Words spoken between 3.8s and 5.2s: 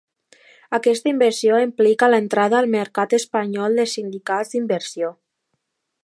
dels sindicats d'inversió.